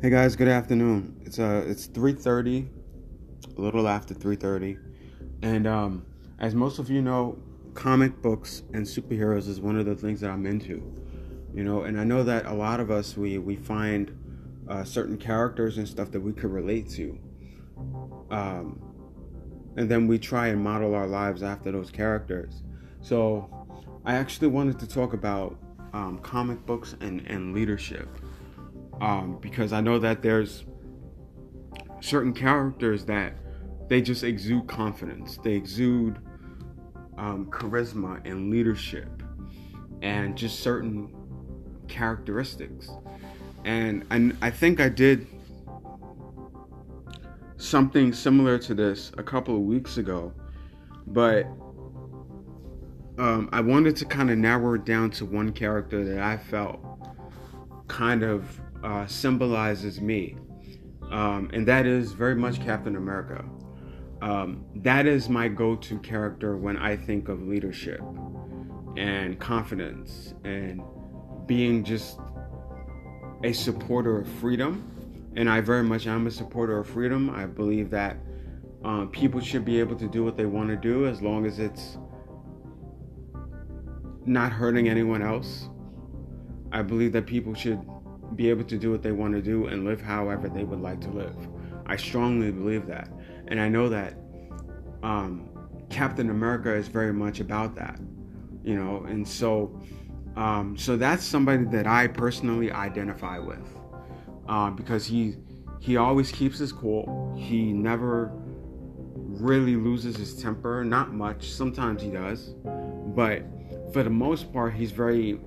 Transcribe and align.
Hey 0.00 0.10
guys, 0.10 0.36
good 0.36 0.46
afternoon. 0.46 1.20
It's 1.24 1.40
uh 1.40 1.64
it's 1.66 1.88
3:30, 1.88 2.68
a 3.56 3.60
little 3.60 3.88
after 3.88 4.14
3:30. 4.14 4.78
And 5.42 5.66
um 5.66 6.06
as 6.38 6.54
most 6.54 6.78
of 6.78 6.88
you 6.88 7.02
know, 7.02 7.36
comic 7.74 8.22
books 8.22 8.62
and 8.72 8.86
superheroes 8.86 9.48
is 9.48 9.60
one 9.60 9.76
of 9.76 9.86
the 9.86 9.96
things 9.96 10.20
that 10.20 10.30
I'm 10.30 10.46
into. 10.46 10.84
You 11.52 11.64
know, 11.64 11.82
and 11.82 11.98
I 11.98 12.04
know 12.04 12.22
that 12.22 12.46
a 12.46 12.54
lot 12.54 12.78
of 12.78 12.92
us 12.92 13.16
we 13.16 13.38
we 13.38 13.56
find 13.56 14.16
uh, 14.68 14.84
certain 14.84 15.16
characters 15.18 15.78
and 15.78 15.88
stuff 15.88 16.12
that 16.12 16.20
we 16.20 16.32
could 16.32 16.52
relate 16.52 16.88
to. 16.90 17.18
Um 18.30 18.80
and 19.76 19.90
then 19.90 20.06
we 20.06 20.20
try 20.20 20.46
and 20.46 20.62
model 20.62 20.94
our 20.94 21.08
lives 21.08 21.42
after 21.42 21.72
those 21.72 21.90
characters. 21.90 22.62
So, 23.00 23.50
I 24.04 24.14
actually 24.14 24.48
wanted 24.48 24.78
to 24.78 24.86
talk 24.86 25.12
about 25.12 25.56
um, 25.92 26.18
comic 26.18 26.64
books 26.66 26.94
and, 27.00 27.26
and 27.26 27.52
leadership 27.52 28.08
um, 29.00 29.38
because 29.40 29.72
I 29.72 29.80
know 29.80 29.98
that 29.98 30.22
there's 30.22 30.64
certain 32.00 32.32
characters 32.32 33.04
that 33.06 33.34
they 33.88 34.02
just 34.02 34.22
exude 34.22 34.66
confidence, 34.66 35.38
they 35.38 35.54
exude 35.54 36.18
um, 37.16 37.46
charisma 37.50 38.20
and 38.28 38.50
leadership, 38.50 39.22
and 40.02 40.36
just 40.36 40.60
certain 40.60 41.14
characteristics. 41.88 42.90
And 43.64 44.04
I, 44.10 44.46
I 44.46 44.50
think 44.50 44.80
I 44.80 44.88
did 44.88 45.26
something 47.56 48.12
similar 48.12 48.58
to 48.58 48.74
this 48.74 49.10
a 49.18 49.22
couple 49.22 49.56
of 49.56 49.62
weeks 49.62 49.96
ago, 49.96 50.32
but 51.06 51.44
um, 53.18 53.48
I 53.52 53.60
wanted 53.60 53.96
to 53.96 54.04
kind 54.04 54.30
of 54.30 54.38
narrow 54.38 54.74
it 54.74 54.84
down 54.84 55.10
to 55.12 55.24
one 55.24 55.52
character 55.52 56.04
that 56.04 56.22
I 56.22 56.36
felt 56.36 56.80
kind 57.98 58.22
of 58.22 58.60
uh, 58.84 59.04
symbolizes 59.08 60.00
me, 60.00 60.36
um, 61.10 61.50
and 61.52 61.66
that 61.66 61.84
is 61.84 62.12
very 62.12 62.36
much 62.36 62.60
Captain 62.60 62.94
America. 62.94 63.44
Um, 64.22 64.64
that 64.76 65.04
is 65.06 65.28
my 65.28 65.48
go 65.48 65.74
to 65.74 65.98
character 65.98 66.56
when 66.56 66.76
I 66.76 66.96
think 66.96 67.28
of 67.28 67.42
leadership 67.42 68.00
and 68.96 69.36
confidence 69.40 70.34
and 70.44 70.80
being 71.46 71.82
just 71.82 72.20
a 73.42 73.52
supporter 73.52 74.20
of 74.20 74.28
freedom. 74.28 74.72
And 75.34 75.50
I 75.50 75.60
very 75.60 75.82
much 75.82 76.06
am 76.06 76.28
a 76.28 76.30
supporter 76.30 76.78
of 76.78 76.88
freedom. 76.88 77.30
I 77.30 77.46
believe 77.46 77.90
that 77.90 78.16
um, 78.84 79.10
people 79.10 79.40
should 79.40 79.64
be 79.64 79.80
able 79.80 79.96
to 79.96 80.06
do 80.06 80.24
what 80.24 80.36
they 80.36 80.46
want 80.46 80.68
to 80.68 80.76
do 80.76 81.06
as 81.06 81.20
long 81.20 81.46
as 81.46 81.58
it's 81.58 81.98
not 84.24 84.52
hurting 84.52 84.88
anyone 84.88 85.22
else. 85.22 85.68
I 86.72 86.82
believe 86.82 87.12
that 87.12 87.26
people 87.26 87.54
should 87.54 87.80
be 88.36 88.50
able 88.50 88.64
to 88.64 88.78
do 88.78 88.90
what 88.90 89.02
they 89.02 89.12
want 89.12 89.34
to 89.34 89.42
do 89.42 89.66
and 89.66 89.84
live 89.84 90.00
however 90.00 90.48
they 90.48 90.64
would 90.64 90.80
like 90.80 91.00
to 91.02 91.10
live. 91.10 91.36
I 91.86 91.96
strongly 91.96 92.50
believe 92.50 92.86
that. 92.86 93.08
And 93.48 93.60
I 93.60 93.68
know 93.68 93.88
that 93.88 94.14
um, 95.02 95.48
Captain 95.88 96.30
America 96.30 96.74
is 96.74 96.88
very 96.88 97.12
much 97.12 97.40
about 97.40 97.74
that, 97.76 97.98
you 98.62 98.76
know, 98.76 99.04
and 99.04 99.26
so. 99.26 99.80
Um, 100.36 100.76
so 100.76 100.96
that's 100.96 101.24
somebody 101.24 101.64
that 101.64 101.88
I 101.88 102.06
personally 102.06 102.70
identify 102.70 103.40
with 103.40 103.66
uh, 104.48 104.70
because 104.70 105.04
he 105.04 105.34
he 105.80 105.96
always 105.96 106.30
keeps 106.30 106.58
his 106.58 106.70
cool. 106.70 107.34
He 107.36 107.72
never 107.72 108.30
really 109.14 109.76
loses 109.76 110.16
his 110.16 110.40
temper, 110.40 110.84
not 110.84 111.12
much. 111.12 111.50
Sometimes 111.50 112.02
he 112.02 112.10
does, 112.10 112.54
but 113.14 113.42
for 113.92 114.02
the 114.02 114.10
most 114.10 114.52
part, 114.52 114.74
he's 114.74 114.92
very 114.92 115.40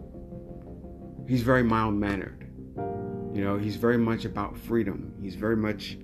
he's 1.31 1.43
very 1.43 1.63
mild 1.63 1.93
mannered. 1.93 2.45
You 3.33 3.41
know, 3.45 3.57
he's 3.57 3.77
very 3.77 3.97
much 3.97 4.25
about 4.25 4.57
freedom. 4.57 5.13
He's 5.21 5.35
very 5.35 5.55
much, 5.55 5.97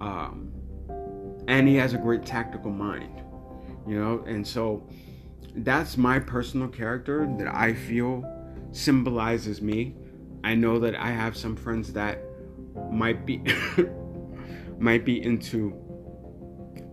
um, 0.00 0.50
and 1.46 1.68
he 1.68 1.74
has 1.74 1.92
a 1.92 1.98
great 1.98 2.24
tactical 2.24 2.70
mind. 2.70 3.20
You 3.86 4.00
know, 4.00 4.24
and 4.26 4.46
so 4.46 4.88
that's 5.56 5.98
my 5.98 6.18
personal 6.18 6.68
character 6.68 7.28
that 7.36 7.48
I 7.54 7.74
feel 7.74 8.24
symbolizes 8.72 9.60
me. 9.60 9.94
I 10.42 10.54
know 10.54 10.78
that 10.78 10.94
I 10.94 11.10
have 11.10 11.36
some 11.36 11.54
friends 11.54 11.92
that 11.92 12.22
might 12.90 13.26
be 13.26 13.42
might 14.78 15.04
be 15.04 15.22
into 15.22 15.74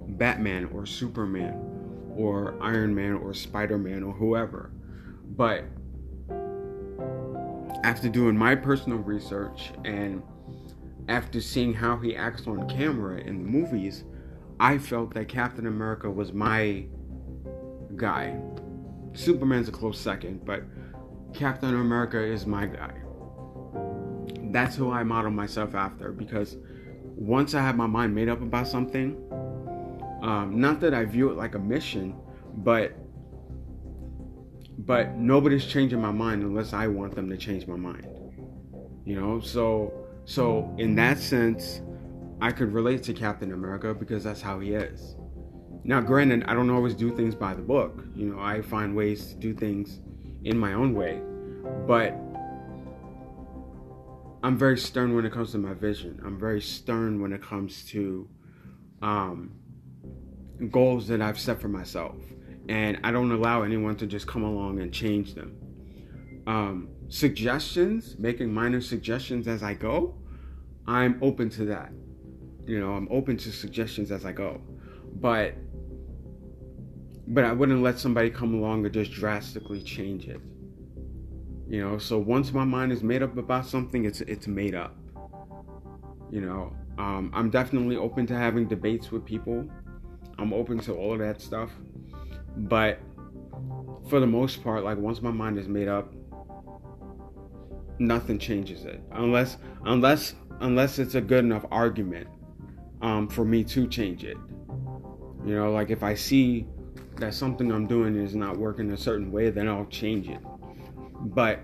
Batman 0.09 0.69
or 0.73 0.85
Superman 0.85 2.11
or 2.13 2.61
Iron 2.61 2.93
Man 2.93 3.13
or 3.13 3.33
Spider 3.33 3.77
Man 3.77 4.03
or 4.03 4.11
whoever. 4.11 4.69
But 5.29 5.63
after 7.83 8.07
doing 8.07 8.37
my 8.37 8.55
personal 8.55 8.99
research 8.99 9.71
and 9.83 10.23
after 11.09 11.41
seeing 11.41 11.73
how 11.73 11.97
he 11.97 12.15
acts 12.15 12.47
on 12.47 12.67
camera 12.69 13.19
in 13.19 13.43
the 13.43 13.49
movies, 13.49 14.05
I 14.59 14.77
felt 14.77 15.13
that 15.15 15.27
Captain 15.27 15.67
America 15.67 16.09
was 16.09 16.31
my 16.31 16.85
guy. 17.97 18.39
Superman's 19.13 19.67
a 19.67 19.71
close 19.71 19.99
second, 19.99 20.45
but 20.45 20.63
Captain 21.33 21.75
America 21.75 22.21
is 22.21 22.45
my 22.45 22.65
guy. 22.65 22.93
That's 24.51 24.75
who 24.75 24.91
I 24.91 25.03
model 25.03 25.31
myself 25.31 25.75
after 25.75 26.11
because 26.11 26.57
once 27.15 27.53
I 27.53 27.61
have 27.61 27.75
my 27.75 27.87
mind 27.87 28.15
made 28.15 28.29
up 28.29 28.41
about 28.41 28.67
something, 28.67 29.17
um, 30.21 30.53
not 30.59 30.79
that 30.79 30.93
I 30.93 31.03
view 31.03 31.29
it 31.29 31.37
like 31.37 31.55
a 31.55 31.59
mission, 31.59 32.15
but 32.57 32.95
but 34.85 35.15
nobody's 35.15 35.65
changing 35.65 36.01
my 36.01 36.11
mind 36.11 36.43
unless 36.43 36.73
I 36.73 36.87
want 36.87 37.15
them 37.15 37.29
to 37.29 37.37
change 37.37 37.67
my 37.67 37.75
mind. 37.75 38.07
You 39.05 39.19
know, 39.19 39.39
so 39.39 39.93
so 40.25 40.73
in 40.77 40.95
that 40.95 41.19
sense, 41.19 41.81
I 42.41 42.51
could 42.51 42.73
relate 42.73 43.03
to 43.03 43.13
Captain 43.13 43.51
America 43.51 43.93
because 43.93 44.23
that's 44.23 44.41
how 44.41 44.59
he 44.59 44.73
is. 44.73 45.15
Now, 45.85 45.99
granted, 45.99 46.45
I 46.47 46.53
don't 46.53 46.69
always 46.69 46.93
do 46.93 47.15
things 47.15 47.35
by 47.35 47.53
the 47.53 47.61
book. 47.61 48.03
You 48.15 48.27
know, 48.27 48.39
I 48.39 48.61
find 48.61 48.95
ways 48.95 49.27
to 49.27 49.35
do 49.35 49.53
things 49.53 49.99
in 50.45 50.57
my 50.57 50.73
own 50.73 50.93
way, 50.93 51.21
but 51.85 52.17
I'm 54.43 54.57
very 54.57 54.77
stern 54.77 55.15
when 55.15 55.25
it 55.25 55.31
comes 55.31 55.51
to 55.51 55.57
my 55.57 55.73
vision. 55.73 56.21
I'm 56.25 56.39
very 56.39 56.61
stern 56.61 57.21
when 57.21 57.33
it 57.33 57.41
comes 57.41 57.83
to 57.85 58.29
um, 59.01 59.51
goals 60.71 61.07
that 61.09 61.21
I've 61.21 61.39
set 61.39 61.61
for 61.61 61.67
myself 61.69 62.15
and 62.69 62.99
I 63.03 63.11
don't 63.11 63.31
allow 63.31 63.63
anyone 63.63 63.95
to 63.97 64.07
just 64.07 64.27
come 64.27 64.43
along 64.43 64.79
and 64.79 64.93
change 64.93 65.33
them. 65.33 65.55
Um, 66.47 66.89
suggestions, 67.09 68.15
making 68.17 68.53
minor 68.53 68.81
suggestions 68.81 69.47
as 69.47 69.63
I 69.63 69.73
go, 69.73 70.15
I'm 70.87 71.19
open 71.21 71.49
to 71.51 71.65
that. 71.65 71.91
You 72.65 72.79
know, 72.79 72.91
I'm 72.91 73.07
open 73.11 73.37
to 73.37 73.51
suggestions 73.51 74.11
as 74.11 74.25
I 74.25 74.31
go, 74.31 74.61
but 75.15 75.55
but 77.27 77.45
I 77.45 77.53
wouldn't 77.53 77.81
let 77.81 77.99
somebody 77.99 78.29
come 78.29 78.53
along 78.53 78.85
and 78.85 78.93
just 78.93 79.11
drastically 79.11 79.81
change 79.81 80.27
it. 80.27 80.41
You 81.67 81.81
know, 81.81 81.97
so 81.97 82.17
once 82.19 82.51
my 82.51 82.65
mind 82.65 82.91
is 82.91 83.01
made 83.03 83.23
up 83.23 83.37
about 83.37 83.65
something, 83.65 84.05
it's 84.05 84.21
it's 84.21 84.47
made 84.47 84.75
up. 84.75 84.95
You 86.29 86.41
know, 86.41 86.73
um, 86.97 87.31
I'm 87.33 87.49
definitely 87.49 87.95
open 87.95 88.25
to 88.27 88.35
having 88.35 88.67
debates 88.67 89.11
with 89.11 89.25
people. 89.25 89.67
I'm 90.37 90.53
open 90.53 90.79
to 90.79 90.93
all 90.93 91.13
of 91.13 91.19
that 91.19 91.41
stuff. 91.41 91.71
But 92.55 92.99
for 94.09 94.19
the 94.19 94.27
most 94.27 94.63
part, 94.63 94.83
like 94.83 94.97
once 94.97 95.21
my 95.21 95.31
mind 95.31 95.57
is 95.57 95.67
made 95.67 95.87
up, 95.87 96.13
nothing 97.99 98.37
changes 98.37 98.85
it. 98.85 99.01
Unless 99.11 99.57
unless 99.85 100.35
unless 100.59 100.99
it's 100.99 101.15
a 101.15 101.21
good 101.21 101.43
enough 101.43 101.65
argument 101.71 102.27
um, 103.01 103.27
for 103.27 103.43
me 103.45 103.63
to 103.65 103.87
change 103.87 104.23
it. 104.23 104.37
You 105.45 105.55
know, 105.55 105.71
like 105.71 105.89
if 105.89 106.03
I 106.03 106.13
see 106.15 106.65
that 107.17 107.33
something 107.33 107.71
I'm 107.71 107.85
doing 107.87 108.15
is 108.15 108.33
not 108.35 108.57
working 108.57 108.91
a 108.91 108.97
certain 108.97 109.31
way, 109.31 109.49
then 109.49 109.67
I'll 109.67 109.85
change 109.85 110.29
it. 110.29 110.39
But 111.19 111.59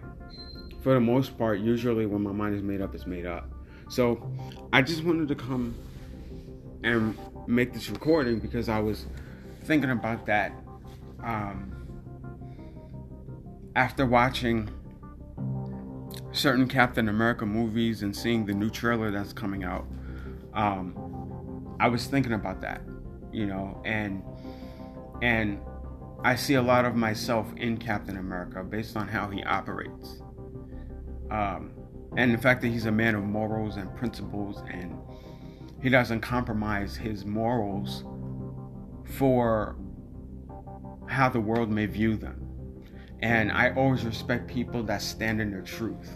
for 0.82 0.94
the 0.94 1.00
most 1.00 1.38
part, 1.38 1.60
usually 1.60 2.06
when 2.06 2.22
my 2.22 2.32
mind 2.32 2.56
is 2.56 2.62
made 2.62 2.82
up, 2.82 2.94
it's 2.94 3.08
made 3.08 3.26
up. 3.26 3.50
So 3.90 4.32
I 4.72 4.82
just 4.82 5.04
wanted 5.04 5.28
to 5.30 5.36
come 5.36 5.76
and 6.84 7.18
make 7.48 7.74
this 7.74 7.90
recording 7.90 8.40
because 8.40 8.70
I 8.70 8.80
was 8.80 9.06
thinking 9.64 9.90
about 9.90 10.26
that 10.28 10.54
um, 11.24 11.76
after 13.76 14.06
watching 14.06 14.70
certain 16.32 16.68
Captain 16.68 17.10
America 17.10 17.46
movies 17.46 18.04
and 18.04 18.16
seeing 18.16 18.46
the 18.46 18.54
new 18.54 18.70
trailer 18.70 19.12
that's 19.12 19.34
coming 19.34 19.64
out, 19.64 19.86
um, 20.54 21.76
I 21.80 21.88
was 21.88 22.08
thinking 22.08 22.34
about 22.34 22.62
that, 22.62 22.82
you 23.32 23.46
know, 23.46 23.82
and 23.86 24.24
and 25.22 25.60
I 26.24 26.36
see 26.36 26.56
a 26.56 26.62
lot 26.62 26.86
of 26.86 26.96
myself 26.96 27.48
in 27.56 27.78
Captain 27.78 28.18
America 28.18 28.64
based 28.64 28.98
on 28.98 29.08
how 29.08 29.30
he 29.30 29.44
operates, 29.44 30.22
um, 31.32 31.72
and 32.18 32.34
the 32.34 32.38
fact 32.38 32.62
that 32.62 32.68
he's 32.68 32.86
a 32.86 32.92
man 32.92 33.16
of 33.16 33.24
morals 33.24 33.78
and 33.78 33.94
principles, 33.96 34.62
and 34.70 34.98
he 35.82 35.90
doesn't 35.90 36.22
compromise 36.22 36.96
his 36.96 37.26
morals 37.26 38.04
for 39.06 39.76
how 41.20 41.28
the 41.28 41.40
world 41.40 41.70
may 41.70 41.86
view 41.86 42.16
them. 42.16 42.38
And 43.22 43.52
I 43.52 43.72
always 43.72 44.06
respect 44.06 44.48
people 44.48 44.82
that 44.84 45.02
stand 45.02 45.42
in 45.42 45.52
their 45.52 45.62
truth. 45.62 46.10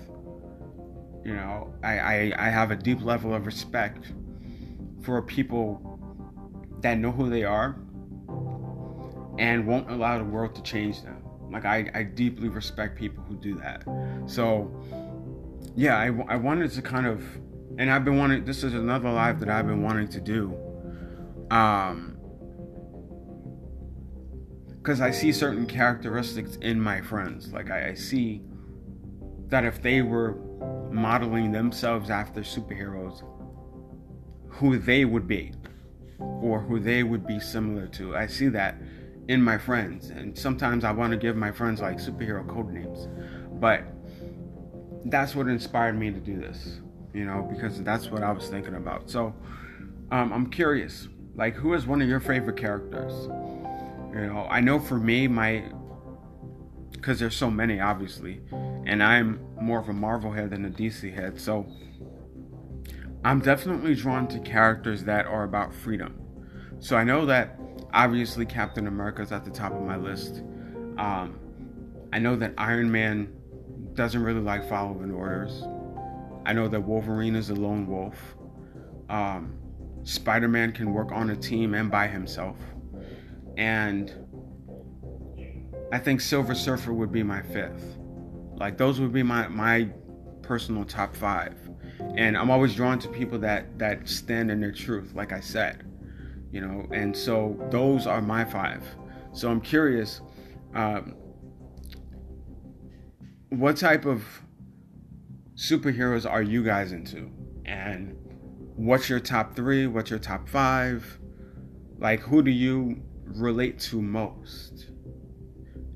You 1.25 1.35
know, 1.35 1.73
I, 1.83 1.99
I, 1.99 2.33
I 2.37 2.49
have 2.49 2.71
a 2.71 2.75
deep 2.75 3.03
level 3.03 3.33
of 3.33 3.45
respect 3.45 4.13
for 5.01 5.21
people 5.21 5.99
that 6.81 6.97
know 6.97 7.11
who 7.11 7.29
they 7.29 7.43
are 7.43 7.75
and 9.37 9.67
won't 9.67 9.91
allow 9.91 10.17
the 10.17 10.23
world 10.23 10.55
to 10.55 10.63
change 10.63 11.01
them. 11.01 11.21
Like, 11.51 11.65
I, 11.65 11.91
I 11.93 12.03
deeply 12.03 12.47
respect 12.47 12.97
people 12.97 13.23
who 13.25 13.35
do 13.35 13.55
that. 13.55 13.83
So, 14.25 14.71
yeah, 15.75 15.97
I, 15.97 16.07
I 16.33 16.37
wanted 16.37 16.71
to 16.71 16.81
kind 16.81 17.07
of, 17.07 17.21
and 17.77 17.91
I've 17.91 18.05
been 18.05 18.17
wanting, 18.17 18.45
this 18.45 18.63
is 18.63 18.73
another 18.73 19.11
live 19.11 19.41
that 19.41 19.49
I've 19.49 19.67
been 19.67 19.83
wanting 19.83 20.07
to 20.09 20.21
do. 20.21 20.57
Um, 21.51 22.17
because 24.83 24.99
I 24.99 25.11
see 25.11 25.31
certain 25.31 25.65
characteristics 25.65 26.57
in 26.57 26.77
my 26.77 26.99
friends. 26.99 27.53
Like, 27.53 27.71
I, 27.71 27.91
I 27.91 27.93
see 27.93 28.41
that 29.47 29.63
if 29.63 29.81
they 29.81 30.01
were 30.01 30.35
modeling 30.91 31.53
themselves 31.53 32.09
after 32.09 32.41
superheroes, 32.41 33.23
who 34.49 34.77
they 34.77 35.05
would 35.05 35.25
be 35.25 35.53
or 36.19 36.59
who 36.59 36.81
they 36.81 37.03
would 37.03 37.25
be 37.25 37.39
similar 37.39 37.87
to. 37.87 38.17
I 38.17 38.27
see 38.27 38.49
that 38.49 38.75
in 39.29 39.41
my 39.41 39.57
friends, 39.57 40.09
and 40.09 40.37
sometimes 40.37 40.83
I 40.83 40.91
want 40.91 41.11
to 41.11 41.17
give 41.17 41.37
my 41.37 41.51
friends 41.53 41.79
like 41.79 41.97
superhero 41.97 42.45
code 42.45 42.69
names, 42.73 43.07
but 43.53 43.85
that's 45.05 45.33
what 45.33 45.47
inspired 45.47 45.97
me 45.97 46.11
to 46.11 46.19
do 46.19 46.37
this, 46.41 46.81
you 47.13 47.23
know, 47.23 47.47
because 47.49 47.81
that's 47.83 48.11
what 48.11 48.21
I 48.21 48.33
was 48.33 48.49
thinking 48.49 48.75
about. 48.75 49.09
So 49.09 49.33
um, 50.11 50.33
I'm 50.33 50.49
curious, 50.49 51.07
like, 51.35 51.55
who 51.55 51.73
is 51.73 51.87
one 51.87 52.01
of 52.01 52.09
your 52.09 52.19
favorite 52.19 52.57
characters? 52.57 53.29
You 54.13 54.27
know, 54.27 54.47
I 54.49 54.59
know 54.59 54.79
for 54.79 54.99
me, 54.99 55.27
my 55.27 55.63
because 56.91 57.19
there's 57.19 57.35
so 57.35 57.51
many, 57.51 57.81
obviously, 57.81 58.41
and 58.85 59.03
I'm 59.03 59.45
more 59.59 59.79
of 59.79 59.89
a 59.89 59.93
Marvel 59.93 60.31
head 60.31 60.51
than 60.51 60.65
a 60.65 60.69
DC 60.69 61.13
head, 61.13 61.39
so 61.39 61.65
I'm 63.25 63.39
definitely 63.39 63.95
drawn 63.95 64.27
to 64.29 64.39
characters 64.39 65.03
that 65.05 65.25
are 65.25 65.43
about 65.43 65.73
freedom. 65.73 66.19
So 66.79 66.95
I 66.95 67.03
know 67.03 67.25
that 67.25 67.59
obviously 67.93 68.45
Captain 68.45 68.87
America 68.87 69.21
is 69.21 69.31
at 69.31 69.45
the 69.45 69.51
top 69.51 69.73
of 69.73 69.81
my 69.81 69.97
list. 69.97 70.43
Um, 70.97 71.39
I 72.11 72.19
know 72.19 72.35
that 72.35 72.53
Iron 72.57 72.91
Man 72.91 73.33
doesn't 73.93 74.21
really 74.21 74.41
like 74.41 74.67
following 74.67 75.11
orders. 75.11 75.63
I 76.45 76.53
know 76.53 76.67
that 76.67 76.81
Wolverine 76.81 77.35
is 77.35 77.49
a 77.49 77.55
lone 77.55 77.87
wolf. 77.87 78.15
Um, 79.09 79.57
Spider 80.03 80.47
Man 80.47 80.71
can 80.71 80.93
work 80.93 81.11
on 81.11 81.29
a 81.29 81.35
team 81.35 81.73
and 81.73 81.89
by 81.89 82.07
himself. 82.07 82.57
And 83.57 84.11
I 85.91 85.99
think 85.99 86.21
Silver 86.21 86.55
Surfer 86.55 86.93
would 86.93 87.11
be 87.11 87.23
my 87.23 87.41
fifth. 87.41 87.97
Like 88.55 88.77
those 88.77 88.99
would 88.99 89.13
be 89.13 89.23
my 89.23 89.47
my 89.47 89.89
personal 90.41 90.85
top 90.85 91.15
five. 91.15 91.57
And 92.15 92.37
I'm 92.37 92.51
always 92.51 92.75
drawn 92.75 92.99
to 92.99 93.07
people 93.07 93.39
that 93.39 93.77
that 93.79 94.07
stand 94.07 94.51
in 94.51 94.59
their 94.59 94.71
truth, 94.71 95.13
like 95.13 95.31
I 95.31 95.39
said. 95.39 95.89
You 96.51 96.61
know, 96.61 96.87
and 96.91 97.15
so 97.15 97.57
those 97.71 98.05
are 98.05 98.21
my 98.21 98.45
five. 98.45 98.83
So 99.33 99.49
I'm 99.49 99.61
curious, 99.61 100.21
um, 100.75 101.15
what 103.49 103.77
type 103.77 104.05
of 104.05 104.23
superheroes 105.55 106.29
are 106.29 106.41
you 106.43 106.63
guys 106.63 106.91
into? 106.91 107.31
And 107.65 108.15
what's 108.75 109.09
your 109.09 109.19
top 109.19 109.55
three? 109.55 109.87
What's 109.87 110.09
your 110.09 110.19
top 110.19 110.47
five? 110.47 111.19
Like, 111.97 112.19
who 112.19 112.43
do 112.43 112.51
you 112.51 113.01
relate 113.25 113.79
to 113.79 114.01
most? 114.01 114.87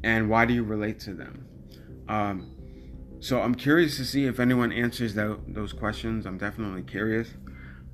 And 0.03 0.29
why 0.29 0.45
do 0.45 0.53
you 0.53 0.63
relate 0.63 0.99
to 1.01 1.13
them? 1.13 1.45
Um, 2.07 2.51
so 3.19 3.41
I'm 3.41 3.55
curious 3.55 3.97
to 3.97 4.05
see 4.05 4.25
if 4.25 4.39
anyone 4.39 4.71
answers 4.71 5.13
that, 5.15 5.39
those 5.47 5.73
questions. 5.73 6.25
I'm 6.25 6.37
definitely 6.37 6.83
curious. 6.83 7.29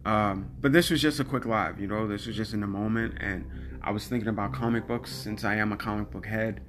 Um, 0.05 0.51
but 0.59 0.73
this 0.73 0.89
was 0.89 1.01
just 1.01 1.19
a 1.19 1.23
quick 1.23 1.45
live, 1.45 1.79
you 1.79 1.87
know, 1.87 2.07
this 2.07 2.27
was 2.27 2.35
just 2.35 2.53
in 2.53 2.59
the 2.59 2.67
moment. 2.67 3.15
And 3.21 3.45
I 3.81 3.91
was 3.91 4.07
thinking 4.07 4.27
about 4.27 4.53
comic 4.53 4.85
books 4.85 5.11
since 5.11 5.45
I 5.45 5.55
am 5.55 5.71
a 5.71 5.77
comic 5.77 6.11
book 6.11 6.25
head. 6.25 6.61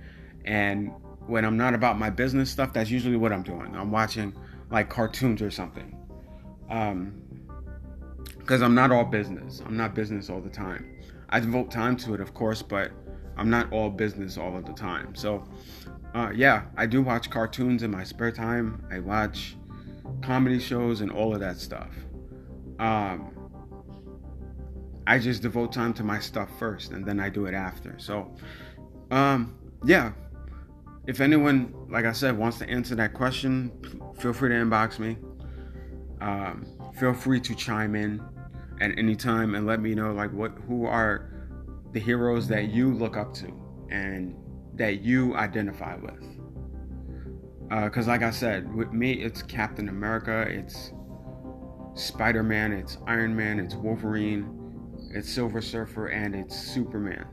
And 0.45 0.93
when 1.27 1.45
I'm 1.45 1.57
not 1.57 1.75
about 1.75 1.99
my 1.99 2.11
business 2.11 2.51
stuff, 2.51 2.73
that's 2.73 2.91
usually 2.91 3.17
what 3.17 3.33
I'm 3.33 3.43
doing. 3.43 3.75
I'm 3.75 3.91
watching 3.91 4.35
like 4.71 4.89
cartoons 4.89 5.43
or 5.43 5.51
something. 5.51 5.99
Um, 6.71 7.21
because 8.39 8.63
I'm 8.63 8.75
not 8.75 8.93
all 8.93 9.05
business. 9.05 9.63
I'm 9.65 9.77
not 9.77 9.95
business 9.95 10.29
all 10.29 10.41
the 10.41 10.51
time. 10.51 10.95
I 11.29 11.41
devote 11.41 11.71
time 11.71 11.97
to 11.99 12.15
it, 12.15 12.21
of 12.21 12.35
course, 12.35 12.62
but 12.62 12.91
I'm 13.37 13.50
not 13.50 13.73
all 13.73 13.91
business 13.91 14.38
all 14.38 14.56
of 14.56 14.65
the 14.65 14.73
time. 14.73 15.15
So, 15.15 15.44
uh, 16.15 16.31
yeah, 16.35 16.65
I 16.76 16.87
do 16.87 17.03
watch 17.03 17.31
cartoons 17.31 17.82
in 17.82 17.91
my 17.91 18.05
spare 18.05 18.31
time. 18.31 18.87
I 18.91 19.00
watch 19.00 19.56
comedy 20.23 20.59
shows 20.59 21.00
and 21.00 21.11
all 21.11 21.35
of 21.35 21.41
that 21.41 21.59
stuff. 21.59 21.91
Um, 22.79 23.31
I 25.06 25.19
just 25.19 25.43
devote 25.43 25.73
time 25.73 25.93
to 25.94 26.05
my 26.05 26.19
stuff 26.19 26.49
first, 26.59 26.93
and 26.93 27.05
then 27.05 27.21
I 27.21 27.29
do 27.29 27.47
it 27.47 27.55
after. 27.55 27.99
So, 27.99 28.35
um, 29.11 29.56
yeah. 29.85 30.12
If 31.06 31.20
anyone, 31.20 31.75
like 31.91 32.06
I 32.06 32.12
said, 32.12 32.38
wants 32.38 32.59
to 32.59 32.69
answer 32.69 32.94
that 32.94 33.12
question, 33.12 33.70
feel 34.19 34.32
free 34.32 34.49
to 34.49 34.55
inbox 34.55 34.99
me. 34.99 35.19
Um, 36.23 36.67
feel 36.99 37.12
free 37.12 37.41
to 37.41 37.55
chime 37.55 37.94
in 37.94 38.23
at 38.81 38.97
any 38.99 39.15
time 39.15 39.55
and 39.55 39.67
let 39.67 39.81
me 39.81 39.94
know 39.94 40.12
like 40.12 40.32
what 40.32 40.53
who 40.67 40.87
are 40.87 41.31
the 41.93 42.00
heroes 42.00 42.49
that 42.49 42.71
you 42.71 42.93
look 42.93 43.17
up 43.17 43.32
to 43.35 43.53
and 43.91 44.35
that 44.75 45.03
you 45.03 45.35
identify 45.37 45.97
with. 45.97 46.23
Uh 47.71 47.85
Because, 47.85 48.09
uh, 48.09 48.11
like 48.11 48.23
I 48.23 48.31
said, 48.31 48.75
with 48.75 48.93
me, 48.93 49.12
it's 49.12 49.43
Captain 49.43 49.88
America, 49.88 50.47
it's 50.49 50.93
Spider 51.94 52.43
Man, 52.43 52.73
it's 52.73 52.99
Iron 53.06 53.35
Man, 53.35 53.61
it's 53.61 53.75
Wolverine, 53.75 54.49
it's 55.12 55.31
Silver 55.31 55.62
Surfer, 55.62 56.09
and 56.09 56.35
it's 56.35 56.56
Superman 56.56 57.27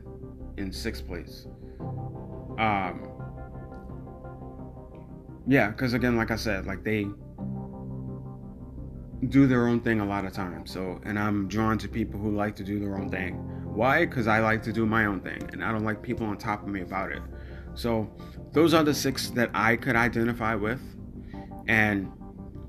in 0.56 0.72
sixth 0.72 1.06
place. 1.06 1.46
Um, 2.58 3.08
yeah, 5.46 5.70
because 5.70 5.94
again, 5.94 6.16
like 6.16 6.30
I 6.30 6.36
said, 6.36 6.66
like 6.66 6.84
they 6.84 7.06
do 9.28 9.46
their 9.46 9.68
own 9.68 9.80
thing 9.80 10.00
a 10.00 10.04
lot 10.04 10.24
of 10.24 10.32
times. 10.32 10.70
So, 10.70 11.00
and 11.04 11.18
I'm 11.18 11.48
drawn 11.48 11.78
to 11.78 11.88
people 11.88 12.18
who 12.18 12.34
like 12.34 12.56
to 12.56 12.64
do 12.64 12.80
their 12.80 12.96
own 12.96 13.10
thing. 13.10 13.34
Why? 13.64 14.04
Because 14.04 14.26
I 14.26 14.40
like 14.40 14.62
to 14.64 14.72
do 14.72 14.84
my 14.84 15.06
own 15.06 15.20
thing, 15.20 15.48
and 15.52 15.64
I 15.64 15.72
don't 15.72 15.84
like 15.84 16.02
people 16.02 16.26
on 16.26 16.36
top 16.38 16.62
of 16.62 16.68
me 16.68 16.82
about 16.82 17.12
it. 17.12 17.22
So, 17.74 18.10
those 18.52 18.74
are 18.74 18.84
the 18.84 18.94
six 18.94 19.30
that 19.30 19.50
I 19.54 19.76
could 19.76 19.96
identify 19.96 20.54
with, 20.54 20.80
and 21.68 22.10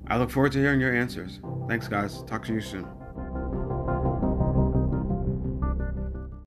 I 0.07 0.17
look 0.17 0.29
forward 0.29 0.51
to 0.53 0.59
hearing 0.59 0.79
your 0.79 0.95
answers. 0.95 1.39
Thanks, 1.67 1.87
guys. 1.87 2.23
Talk 2.23 2.45
to 2.45 2.53
you 2.53 2.61
soon. 2.61 2.87